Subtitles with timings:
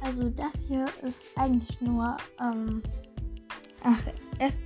[0.00, 2.82] Also das hier ist eigentlich nur, ähm,
[3.84, 4.02] ach,
[4.40, 4.58] es,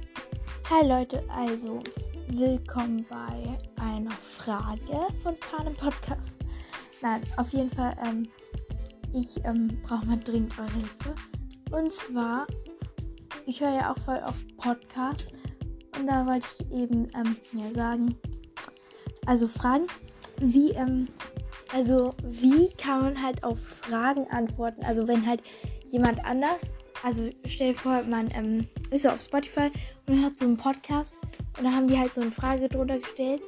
[0.71, 1.83] hi Leute, also
[2.29, 6.37] willkommen bei einer Frage von Panem Podcast.
[7.03, 8.27] Nein, auf jeden Fall, ähm,
[9.13, 11.15] ich ähm, brauche mal dringend eure Hilfe.
[11.71, 12.47] Und zwar,
[13.45, 15.31] ich höre ja auch voll auf Podcasts
[15.99, 18.17] und da wollte ich eben ähm, ja sagen,
[19.27, 19.89] also fragen,
[20.41, 21.07] wie, ähm,
[21.75, 24.85] also wie kann man halt auf Fragen antworten?
[24.85, 25.43] Also wenn halt
[25.91, 26.61] jemand anders,
[27.03, 29.71] also stell dir vor, man ähm, ist so auf Spotify
[30.07, 31.15] und hat so einen Podcast
[31.59, 33.43] und da haben die halt so eine Frage drunter gestellt.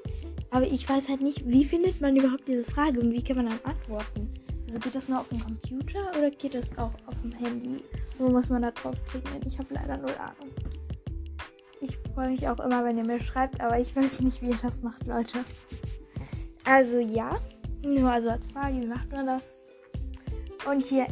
[0.51, 3.47] Aber ich weiß halt nicht, wie findet man überhaupt diese Frage und wie kann man
[3.47, 4.29] dann antworten?
[4.67, 7.83] Also geht das nur auf dem Computer oder geht das auch auf dem Handy?
[8.19, 9.41] Wo muss man da draufklicken?
[9.47, 10.53] Ich habe leider null Ahnung.
[11.81, 14.59] Ich freue mich auch immer, wenn ihr mir schreibt, aber ich weiß nicht, wie ihr
[14.61, 15.39] das macht, Leute.
[16.65, 17.39] Also ja,
[17.95, 19.65] nur also als Frage, wie macht man das?
[20.69, 21.07] Und hier,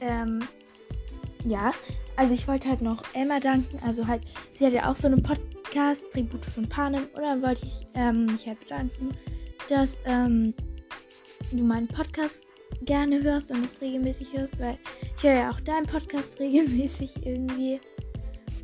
[0.00, 0.40] ähm,
[1.44, 1.72] ja,
[2.16, 3.78] also ich wollte halt noch Emma danken.
[3.84, 4.22] Also halt,
[4.58, 7.04] sie hat ja auch so einen Podcast, Tribute von Panem.
[7.14, 9.10] Und dann wollte ich ähm, mich halt bedanken,
[9.68, 10.54] dass ähm,
[11.50, 12.44] du meinen Podcast
[12.82, 14.78] gerne hörst und es regelmäßig hörst, weil
[15.16, 17.80] ich höre ja auch deinen Podcast regelmäßig irgendwie.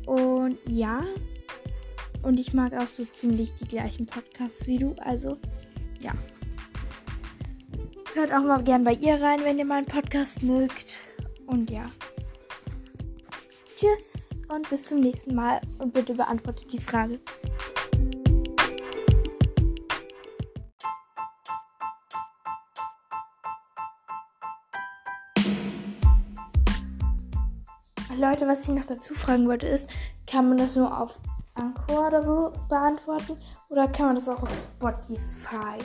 [0.05, 1.01] Und ja,
[2.23, 4.95] und ich mag auch so ziemlich die gleichen Podcasts wie du.
[4.99, 5.37] Also
[6.01, 6.13] ja.
[8.13, 10.99] Hört auch mal gern bei ihr rein, wenn ihr meinen Podcast mögt.
[11.45, 11.89] Und ja.
[13.77, 15.61] Tschüss und bis zum nächsten Mal.
[15.79, 17.21] Und bitte beantwortet die Frage.
[28.17, 29.89] Leute, was ich noch dazu fragen wollte, ist,
[30.27, 31.17] kann man das nur auf
[31.55, 33.37] Anchor oder so beantworten?
[33.69, 35.77] Oder kann man das auch auf Spotify?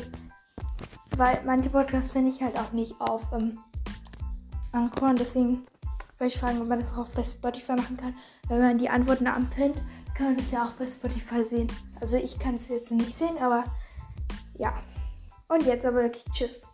[1.17, 3.59] Weil manche Podcasts finde ich halt auch nicht auf ähm,
[4.73, 5.67] Anchor und deswegen
[6.19, 8.15] wollte ich fragen, ob man das auch bei Spotify machen kann.
[8.49, 9.77] Wenn man die Antworten anpinnt,
[10.15, 11.69] kann man das ja auch bei Spotify sehen.
[12.01, 13.65] Also ich kann es jetzt nicht sehen, aber
[14.59, 14.75] ja.
[15.49, 16.67] Und jetzt aber wirklich Tschüss.